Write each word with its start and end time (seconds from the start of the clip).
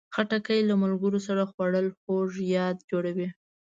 خټکی 0.15 0.59
له 0.69 0.75
ملګرو 0.83 1.19
سره 1.27 1.41
خوړل 1.51 1.87
خوږ 2.01 2.31
یاد 2.55 2.77
جوړوي. 2.91 3.27